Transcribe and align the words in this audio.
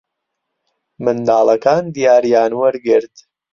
منداڵەکان 1.03 1.83
دیارییان 1.95 2.51
وەرگرت. 2.59 3.15